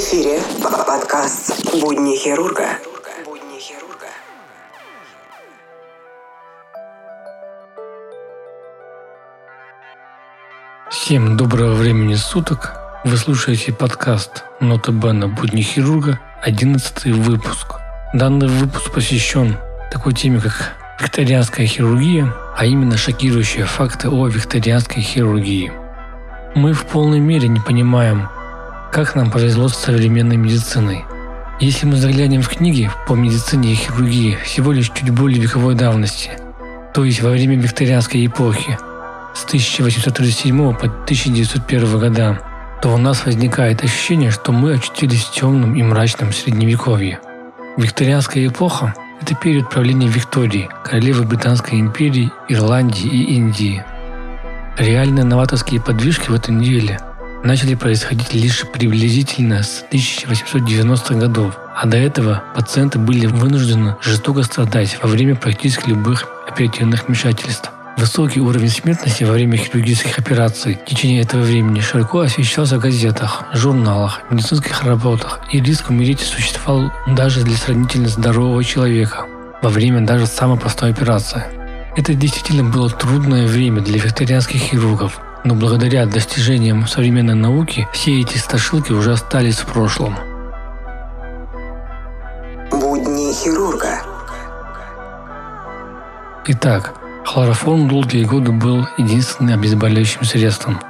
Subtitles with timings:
[0.00, 2.78] Эфире подкаст «Будни хирурга».
[10.88, 12.74] Всем доброго времени суток.
[13.02, 15.26] Вы слушаете подкаст «Нота Бена.
[15.26, 17.74] Будни хирурга», 11 выпуск.
[18.14, 19.56] Данный выпуск посвящен
[19.90, 25.72] такой теме, как викторианская хирургия, а именно шокирующие факты о викторианской хирургии.
[26.54, 28.28] Мы в полной мере не понимаем,
[28.92, 31.04] как нам повезло с современной медициной.
[31.60, 36.30] Если мы заглянем в книги по медицине и хирургии всего лишь чуть более вековой давности,
[36.94, 38.78] то есть во время викторианской эпохи,
[39.34, 42.40] с 1837 по 1901 года,
[42.80, 47.20] то у нас возникает ощущение, что мы очутились в темном и мрачном средневековье.
[47.76, 53.84] Викторианская эпоха– это период правления Виктории, королевы Британской империи, Ирландии и Индии.
[54.76, 56.98] Реальные новаторские подвижки в этом деле–
[57.44, 64.98] начали происходить лишь приблизительно с 1890-х годов, а до этого пациенты были вынуждены жестоко страдать
[65.02, 67.70] во время практически любых оперативных вмешательств.
[67.96, 73.42] Высокий уровень смертности во время хирургических операций в течение этого времени широко освещался в газетах,
[73.52, 79.26] журналах, медицинских работах, и риск умереть существовал даже для сравнительно здорового человека
[79.62, 81.42] во время даже самой простой операции.
[81.96, 88.36] Это действительно было трудное время для викторианских хирургов, но благодаря достижениям современной науки все эти
[88.36, 90.16] страшилки уже остались в прошлом.
[92.70, 94.02] Будни хирурга.
[96.46, 96.94] Итак,
[97.24, 100.80] хлороформ долгие годы был единственным обезболивающим средством.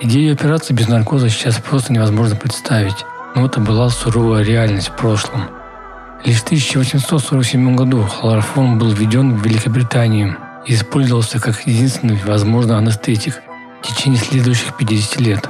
[0.00, 3.04] Идею операции без наркоза сейчас просто невозможно представить,
[3.34, 5.48] но это была суровая реальность в прошлом.
[6.24, 13.42] Лишь в 1847 году хлороформ был введен в Великобританию и использовался как единственный возможный анестетик,
[13.82, 15.48] в течение следующих 50 лет.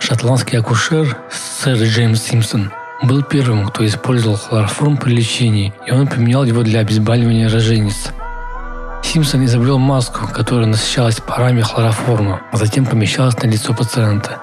[0.00, 2.70] Шотландский акушер сэр Джеймс Симпсон
[3.02, 8.12] был первым, кто использовал хлороформ при лечении, и он применял его для обезболивания рожениц.
[9.02, 14.38] Симпсон изобрел маску, которая насыщалась парами хлороформа, а затем помещалась на лицо пациента.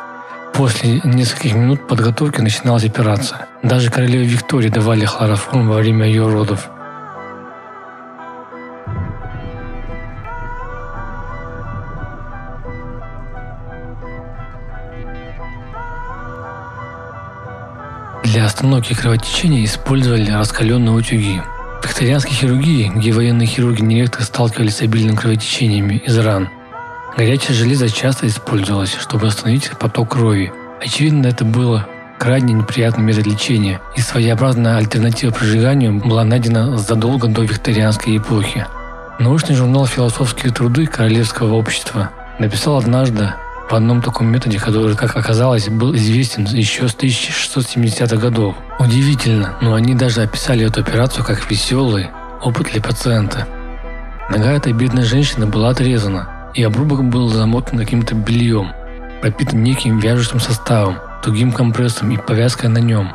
[0.54, 3.48] После нескольких минут подготовки начиналась операция.
[3.64, 6.70] Даже королеве Виктории давали хлороформ во время ее родов.
[18.54, 21.42] Для остановки кровотечения использовали раскаленные утюги.
[21.82, 26.50] В викторианской хирургии, где военные хирурги нередко сталкивались с обильными кровотечениями из ран,
[27.18, 30.54] горячее железо часто использовалось, чтобы остановить поток крови.
[30.80, 31.88] Очевидно, это было
[32.20, 38.68] крайне неприятный метод лечения, и своеобразная альтернатива прожиганию была найдена задолго до викторианской эпохи.
[39.18, 43.34] Научный журнал «Философские труды Королевского общества» написал однажды
[43.70, 48.56] в одном таком методе, который, как оказалось, был известен еще с 1670-х годов.
[48.80, 52.10] Удивительно, но они даже описали эту операцию как веселый
[52.42, 53.48] опыт для пациента.
[54.30, 58.72] Нога этой бедной женщины была отрезана, и обрубок был замотан каким-то бельем,
[59.22, 63.14] пропитан неким вяжущим составом, тугим компрессом и повязкой на нем.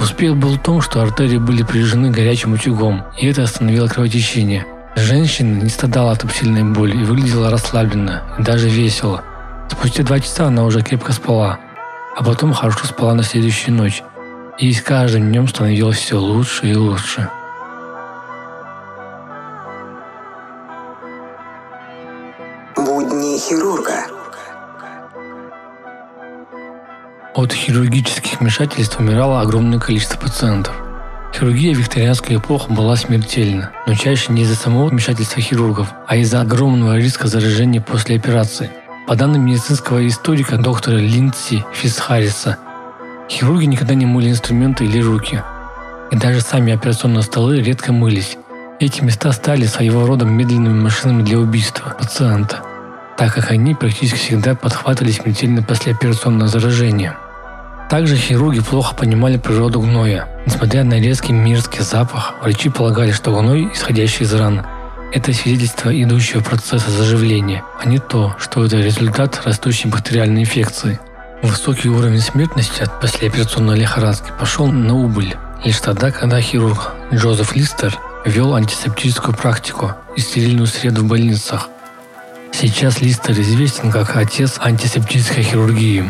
[0.00, 5.62] Успех был в том, что артерии были прижены горячим утюгом, и это остановило кровотечение– Женщина
[5.62, 9.22] не страдала от сильной боли и выглядела расслабленно и даже весело.
[9.70, 11.58] Спустя два часа она уже крепко спала,
[12.16, 14.02] а потом хорошо спала на следующую ночь,
[14.58, 17.28] и с каждым днем становилось все лучше и лучше.
[22.76, 24.04] Будни хирурга.
[27.34, 30.74] От хирургических вмешательств умирало огромное количество пациентов.
[31.34, 36.42] Хирургия в викторианскую эпоху была смертельна, но чаще не из-за самого вмешательства хирургов, а из-за
[36.42, 38.70] огромного риска заражения после операции.
[39.08, 42.58] По данным медицинского историка доктора Линдси Фисхариса,
[43.30, 45.42] хирурги никогда не мыли инструменты или руки.
[46.10, 48.36] И даже сами операционные столы редко мылись.
[48.78, 52.60] Эти места стали своего рода медленными машинами для убийства пациента,
[53.16, 57.16] так как они практически всегда подхватывали смертельное послеоперационное заражение.
[57.92, 60.26] Также хирурги плохо понимали природу гноя.
[60.46, 64.64] Несмотря на резкий мерзкий запах, врачи полагали, что гной, исходящий из ран,
[65.12, 71.00] это свидетельство идущего процесса заживления, а не то, что это результат растущей бактериальной инфекции.
[71.42, 77.94] Высокий уровень смертности от послеоперационной лихорадки пошел на убыль лишь тогда, когда хирург Джозеф Листер
[78.24, 81.68] ввел антисептическую практику и стерильную среду в больницах.
[82.52, 86.06] Сейчас Листер известен как отец антисептической хирургии.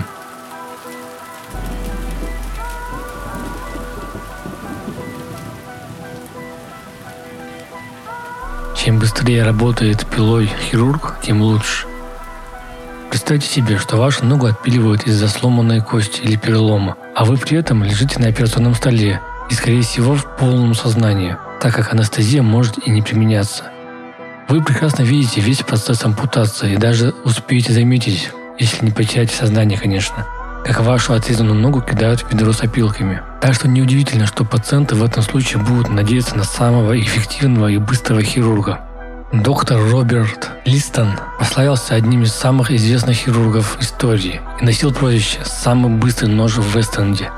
[8.85, 11.87] Чем быстрее работает пилой хирург, тем лучше.
[13.11, 17.85] Представьте себе, что вашу ногу отпиливают из-за сломанной кости или перелома, а вы при этом
[17.85, 22.91] лежите на операционном столе и, скорее всего, в полном сознании, так как анестезия может и
[22.91, 23.71] не применяться.
[24.49, 30.27] Вы прекрасно видите весь процесс ампутации и даже успеете заметить, если не потеряете сознание, конечно,
[30.65, 33.23] как вашу отрезанную ногу кидают в ведро с опилками.
[33.41, 38.23] Так что неудивительно, что пациенты в этом случае будут надеяться на самого эффективного и быстрого
[38.23, 38.81] хирурга.
[39.33, 46.27] Доктор Роберт Листон прославился одним из самых известных хирургов истории и носил прозвище «самый быстрый
[46.27, 47.31] нож в Вестенде».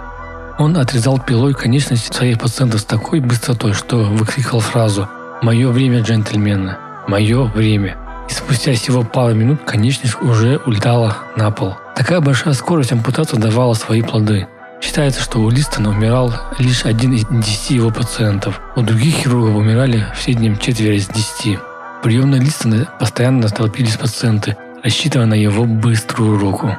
[0.58, 5.08] Он отрезал пилой конечности своих пациентов с такой быстротой, что выкрикивал фразу
[5.40, 6.76] «Мое время, джентльмены!
[7.06, 7.96] Мое время!»
[8.28, 11.76] И спустя всего пару минут конечность уже улетала на пол.
[11.96, 14.46] Такая большая скорость ампутации давала свои плоды.
[14.80, 18.60] Считается, что у Листона умирал лишь один из десяти его пациентов.
[18.76, 21.58] У других хирургов умирали в среднем четверо из десяти
[22.04, 26.76] приемной Листона постоянно столпились пациенты, рассчитывая на его быструю руку.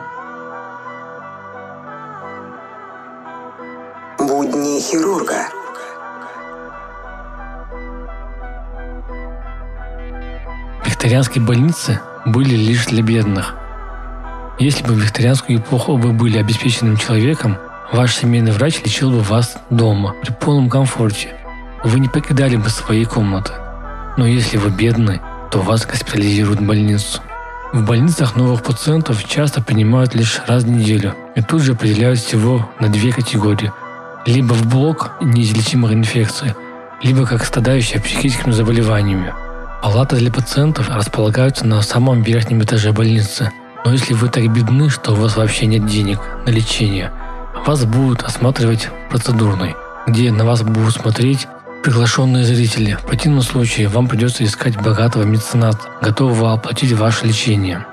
[4.20, 5.48] Будни хирурга.
[10.86, 13.56] Викторианские больницы были лишь для бедных.
[14.58, 17.58] Если бы в викторианскую эпоху вы были обеспеченным человеком,
[17.92, 21.34] ваш семейный врач лечил бы вас дома, при полном комфорте.
[21.84, 23.52] Вы не покидали бы свои комнаты.
[24.18, 25.20] Но если вы бедны,
[25.52, 27.22] то вас госпитализируют в больницу.
[27.74, 32.70] В больницах новых пациентов часто принимают лишь раз в неделю и тут же определяют всего
[32.80, 33.74] на две категории.
[34.26, 36.54] Либо в блок неизлечимых инфекций,
[37.04, 39.34] либо как страдающие психическими заболеваниями.
[39.84, 43.52] Палаты для пациентов располагаются на самом верхнем этаже больницы.
[43.86, 47.14] Но если вы так бедны, что у вас вообще нет денег на лечение,
[47.68, 49.76] вас будут осматривать процедурной,
[50.08, 51.48] где на вас будут смотреть
[51.84, 52.94] приглашенные зрители.
[52.96, 57.86] В противном случае вам придется искать богатого мецената, готового оплатить ваше лечение.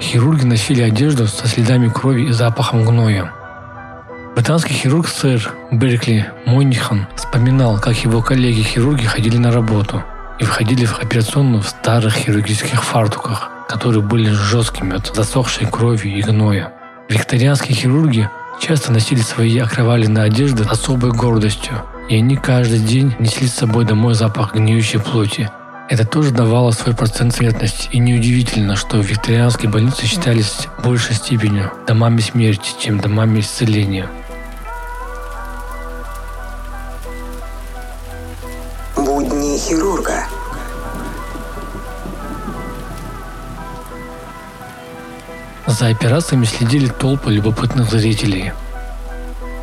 [0.00, 3.32] Хирурги носили одежду со следами крови и запахом гноя.
[4.40, 10.02] Британский хирург сэр Беркли Монихан вспоминал, как его коллеги-хирурги ходили на работу–
[10.40, 16.22] и входили в операционную в старых хирургических фартуках, которые были жесткими от засохшей крови и
[16.22, 16.72] гноя.
[17.10, 23.56] Викторианские хирурги часто носили свои окровавленные одежды особой гордостью, и они каждый день несли с
[23.56, 25.50] собой домой запах гниющей плоти.
[25.90, 32.20] Это тоже давало свой процент смертности, и неудивительно, что викторианские больницы считались большей степенью домами
[32.20, 34.08] смерти, чем домами исцеления.
[39.30, 40.26] Будни хирурга.
[45.66, 48.52] За операциями следили толпы любопытных зрителей.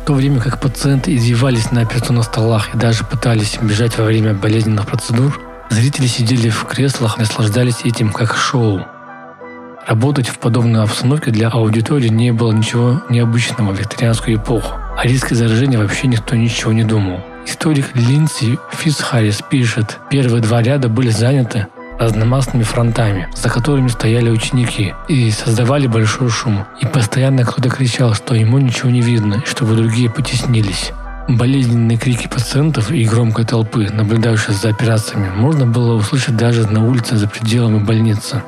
[0.02, 4.32] В то время как пациенты извивались на операционных столах и даже пытались бежать во время
[4.32, 5.38] болезненных процедур,
[5.68, 8.86] зрители сидели в креслах и наслаждались этим как шоу.
[9.86, 14.76] Работать в подобной обстановке для аудитории не было ничего необычного в викторианскую эпоху.
[14.96, 17.20] О риске заражения вообще никто ничего не думал.
[17.48, 21.66] Историк Линдси Фисхарис пишет, первые два ряда были заняты
[21.98, 26.66] разномастными фронтами, за которыми стояли ученики и создавали большой шум.
[26.82, 30.92] И постоянно кто-то кричал, что ему ничего не видно, чтобы другие потеснились.
[31.26, 37.16] Болезненные крики пациентов и громкой толпы, наблюдающей за операциями, можно было услышать даже на улице
[37.16, 38.42] за пределами больницы.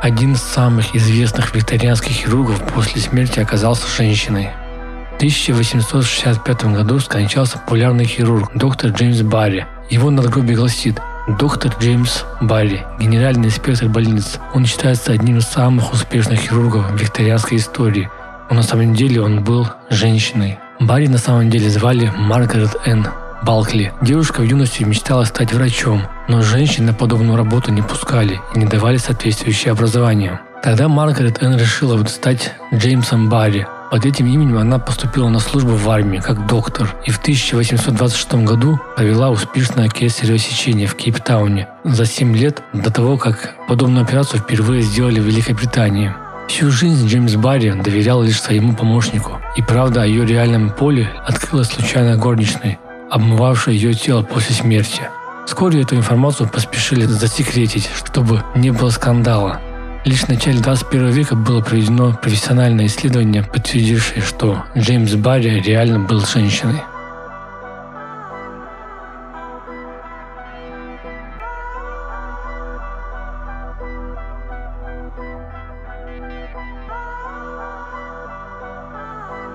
[0.00, 4.50] Один из самых известных викторианских хирургов после смерти оказался женщиной.
[5.16, 9.66] 1865 году скончался популярный хирург доктор Джеймс Барри.
[9.90, 10.98] Его надгробие гласит
[11.38, 14.38] Доктор Джеймс Барри, генеральный инспектор больниц.
[14.54, 18.08] Он считается одним из самых успешных хирургов в викторианской истории.
[18.48, 20.58] Но на самом деле он был женщиной.
[20.80, 23.06] Барри на самом деле звали Маргарет Энн
[23.42, 23.92] Балкли.
[24.02, 28.66] Девушка в юности мечтала стать врачом, но женщин на подобную работу не пускали и не
[28.66, 30.40] давали соответствующее образование.
[30.62, 35.90] Тогда Маргарет Энн решила стать Джеймсом Барри, под этим именем она поступила на службу в
[35.90, 42.36] армии как доктор и в 1826 году провела успешное кесарево сечение в Кейптауне за 7
[42.36, 46.14] лет до того, как подобную операцию впервые сделали в Великобритании.
[46.46, 51.70] Всю жизнь Джеймс Барри доверял лишь своему помощнику, и правда о ее реальном поле открылась
[51.70, 52.78] случайно горничной,
[53.10, 55.02] обмывавшей ее тело после смерти.
[55.46, 59.60] Вскоре эту информацию поспешили засекретить, чтобы не было скандала.
[60.04, 66.20] Лишь в начале 21 века было проведено профессиональное исследование, подтвердившее, что Джеймс Барри реально был
[66.24, 66.80] женщиной.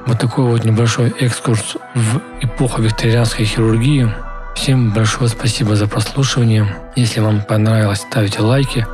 [0.05, 4.13] Вот такой вот небольшой экскурс в эпоху викторианской хирургии.
[4.55, 6.75] Всем большое спасибо за прослушивание.
[6.95, 8.85] Если вам понравилось, ставьте лайки.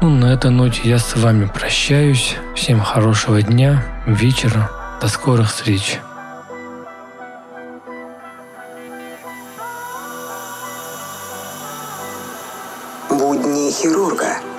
[0.00, 2.36] Ну, на этой ноте я с вами прощаюсь.
[2.56, 4.70] Всем хорошего дня, вечера.
[5.02, 6.00] До скорых встреч.
[13.10, 14.51] Будни хирурга.